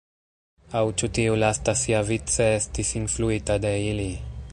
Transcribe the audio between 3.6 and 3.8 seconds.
de